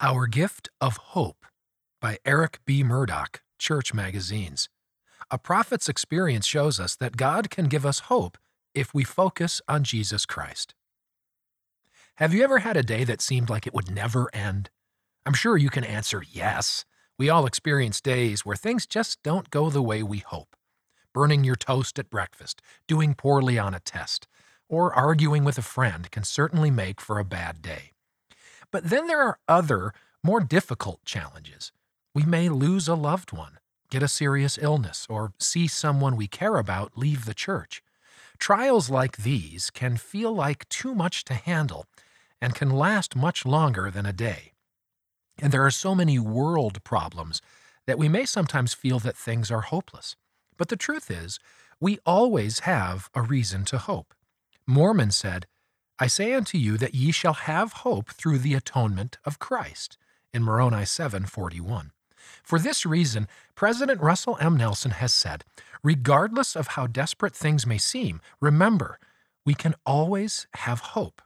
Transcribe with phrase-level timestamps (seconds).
[0.00, 1.44] Our Gift of Hope
[2.00, 2.84] by Eric B.
[2.84, 4.68] Murdock, Church Magazines.
[5.28, 8.38] A prophet's experience shows us that God can give us hope
[8.76, 10.72] if we focus on Jesus Christ.
[12.14, 14.70] Have you ever had a day that seemed like it would never end?
[15.26, 16.84] I'm sure you can answer yes.
[17.18, 20.54] We all experience days where things just don't go the way we hope.
[21.12, 24.28] Burning your toast at breakfast, doing poorly on a test,
[24.68, 27.94] or arguing with a friend can certainly make for a bad day.
[28.70, 29.92] But then there are other,
[30.22, 31.72] more difficult challenges.
[32.14, 33.58] We may lose a loved one,
[33.90, 37.82] get a serious illness, or see someone we care about leave the church.
[38.38, 41.86] Trials like these can feel like too much to handle
[42.40, 44.52] and can last much longer than a day.
[45.40, 47.40] And there are so many world problems
[47.86, 50.16] that we may sometimes feel that things are hopeless.
[50.56, 51.38] But the truth is,
[51.80, 54.14] we always have a reason to hope.
[54.66, 55.46] Mormon said,
[56.00, 59.98] I say unto you that ye shall have hope through the atonement of Christ.
[60.32, 61.90] In Moroni 7:41.
[62.44, 63.26] For this reason,
[63.56, 64.56] President Russell M.
[64.56, 65.44] Nelson has said,
[65.82, 69.00] regardless of how desperate things may seem, remember,
[69.44, 71.20] we can always have hope.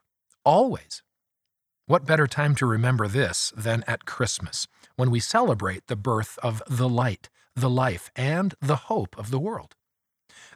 [0.44, 1.02] Always.
[1.86, 6.62] What better time to remember this than at Christmas, when we celebrate the birth of
[6.66, 9.74] the light, the life, and the hope of the world?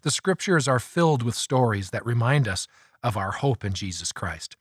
[0.02, 2.66] The scriptures are filled with stories that remind us
[3.02, 4.56] of our hope in Jesus Christ.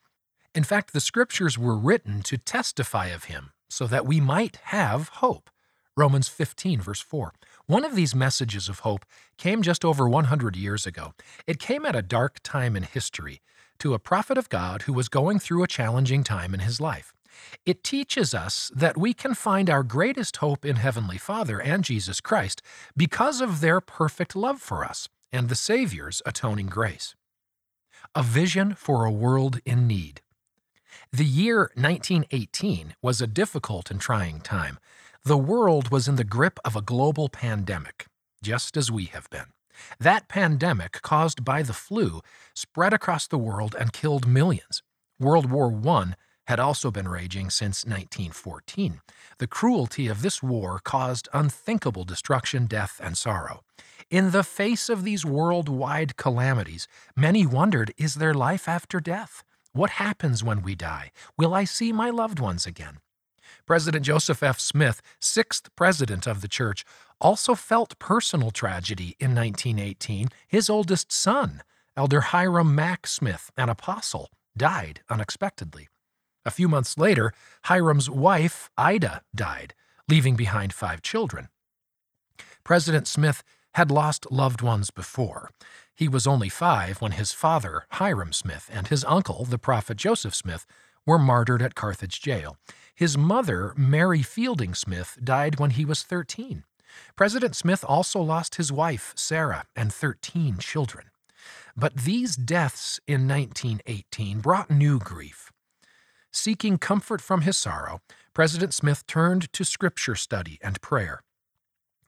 [0.53, 5.09] In fact, the scriptures were written to testify of him so that we might have
[5.09, 5.49] hope.
[5.97, 7.33] Romans 15, verse 4.
[7.67, 9.05] One of these messages of hope
[9.37, 11.13] came just over 100 years ago.
[11.47, 13.41] It came at a dark time in history
[13.79, 17.13] to a prophet of God who was going through a challenging time in his life.
[17.65, 22.21] It teaches us that we can find our greatest hope in Heavenly Father and Jesus
[22.21, 22.61] Christ
[22.95, 27.13] because of their perfect love for us and the Savior's atoning grace.
[28.15, 30.21] A Vision for a World in Need.
[31.11, 34.79] The year 1918 was a difficult and trying time.
[35.25, 38.05] The world was in the grip of a global pandemic,
[38.41, 39.47] just as we have been.
[39.99, 42.21] That pandemic, caused by the flu,
[42.53, 44.83] spread across the world and killed millions.
[45.19, 46.13] World War I
[46.47, 49.01] had also been raging since 1914.
[49.39, 53.63] The cruelty of this war caused unthinkable destruction, death, and sorrow.
[54.09, 59.43] In the face of these worldwide calamities, many wondered is there life after death?
[59.73, 61.11] What happens when we die?
[61.37, 62.99] Will I see my loved ones again?
[63.65, 64.59] President Joseph F.
[64.59, 66.85] Smith, sixth president of the church,
[67.19, 70.29] also felt personal tragedy in 1918.
[70.47, 71.63] His oldest son,
[71.97, 75.87] Elder Hyrum Mack Smith, an apostle, died unexpectedly.
[76.45, 77.33] A few months later,
[77.63, 79.73] Hyrum's wife, Ida, died,
[80.07, 81.49] leaving behind five children.
[82.63, 85.49] President Smith had lost loved ones before.
[85.93, 90.35] He was only five when his father, Hyrum Smith, and his uncle, the prophet Joseph
[90.35, 90.65] Smith,
[91.05, 92.57] were martyred at Carthage jail.
[92.93, 96.63] His mother, Mary Fielding Smith, died when he was 13.
[97.15, 101.05] President Smith also lost his wife, Sarah, and 13 children.
[101.75, 105.51] But these deaths in 1918 brought new grief.
[106.35, 108.01] Seeking comfort from his sorrow,
[108.33, 111.21] President Smith turned to scripture study and prayer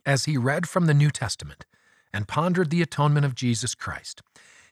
[0.05, 1.65] as he read from the New Testament
[2.13, 4.21] and pondered the atonement of Jesus Christ,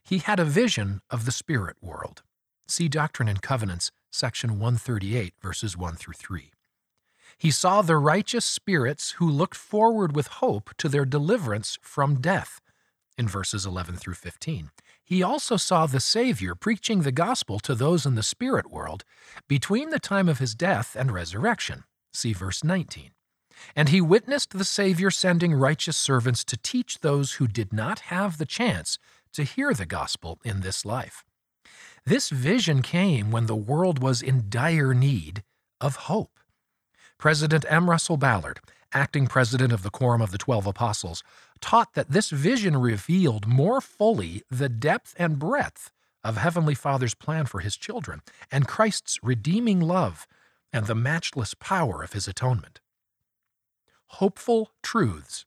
[0.03, 2.21] he had a vision of the spirit world.
[2.67, 6.51] See Doctrine and Covenants, section 138, verses 1 through 3.
[7.37, 12.59] He saw the righteous spirits who looked forward with hope to their deliverance from death,
[13.17, 14.71] in verses 11 through 15.
[15.05, 19.03] He also saw the Savior preaching the gospel to those in the spirit world
[19.47, 21.83] between the time of his death and resurrection.
[22.11, 23.11] See verse 19.
[23.75, 28.39] And he witnessed the Savior sending righteous servants to teach those who did not have
[28.39, 28.97] the chance
[29.33, 31.23] to hear the gospel in this life.
[32.03, 35.43] This vision came when the world was in dire need
[35.79, 36.39] of hope.
[37.17, 37.89] President M.
[37.89, 38.59] Russell Ballard,
[38.93, 41.23] acting president of the Quorum of the Twelve Apostles,
[41.59, 45.91] taught that this vision revealed more fully the depth and breadth
[46.23, 50.27] of Heavenly Father's plan for His children and Christ's redeeming love
[50.73, 52.79] and the matchless power of His atonement
[54.07, 55.45] hopeful truths.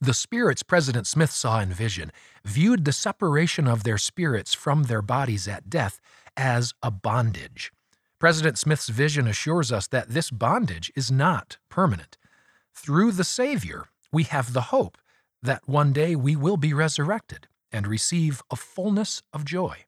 [0.00, 2.10] The spirits President Smith saw in vision
[2.44, 6.00] viewed the separation of their spirits from their bodies at death
[6.36, 7.72] as a bondage.
[8.20, 12.18] President Smith's vision assures us that this bondage is not permanent.
[12.74, 14.98] Through the Savior, we have the hope
[15.42, 19.86] that one day we will be resurrected and receive a fullness of joy.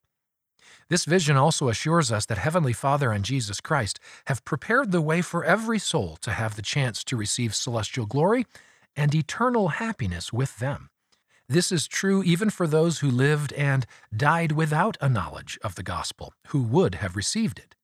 [0.88, 5.20] This vision also assures us that Heavenly Father and Jesus Christ have prepared the way
[5.20, 8.46] for every soul to have the chance to receive celestial glory
[8.96, 10.88] and eternal happiness with them.
[11.50, 13.84] This is true even for those who lived and
[14.16, 17.74] died without a knowledge of the gospel, who would have received it.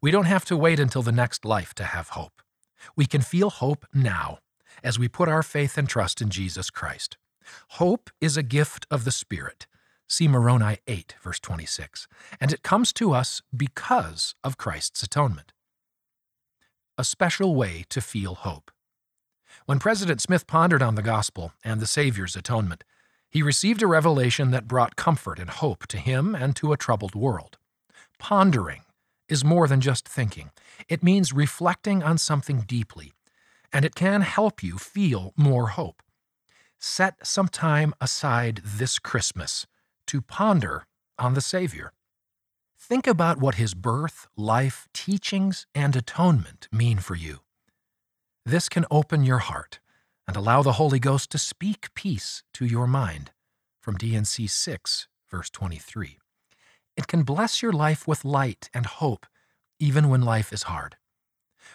[0.00, 2.42] We don't have to wait until the next life to have hope.
[2.96, 4.38] We can feel hope now
[4.82, 7.16] as we put our faith and trust in Jesus Christ.
[7.70, 9.66] Hope is a gift of the Spirit.
[10.08, 12.06] See Moroni 8, verse 26.
[12.40, 15.52] And it comes to us because of Christ's atonement.
[16.98, 18.70] A special way to feel hope.
[19.66, 22.84] When President Smith pondered on the gospel and the Savior's atonement,
[23.30, 27.14] he received a revelation that brought comfort and hope to him and to a troubled
[27.14, 27.58] world.
[28.18, 28.82] Pondering
[29.28, 30.50] is more than just thinking,
[30.88, 33.12] it means reflecting on something deeply,
[33.72, 36.02] and it can help you feel more hope.
[36.78, 39.66] Set some time aside this Christmas
[40.06, 40.86] to ponder
[41.18, 41.92] on the Savior.
[42.78, 47.40] Think about what his birth, life, teachings, and atonement mean for you.
[48.44, 49.80] This can open your heart
[50.28, 53.30] and allow the Holy Ghost to speak peace to your mind.
[53.80, 56.18] From D&C 6, verse 23.
[56.96, 59.26] It can bless your life with light and hope,
[59.78, 60.96] even when life is hard.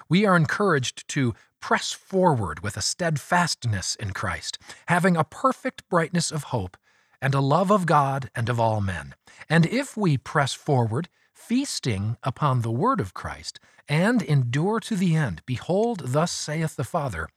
[0.07, 4.57] We are encouraged to press forward with a steadfastness in Christ,
[4.87, 6.77] having a perfect brightness of hope
[7.21, 9.13] and a love of God and of all men.
[9.49, 15.15] And if we press forward, feasting upon the word of Christ, and endure to the
[15.15, 17.27] end, behold, thus saith the Father,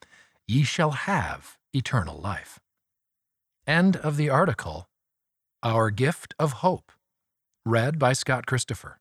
[0.46, 2.60] ye shall have eternal life.
[3.66, 4.88] End of the article
[5.62, 6.92] Our Gift of Hope,
[7.64, 8.98] read by Scott Christopher.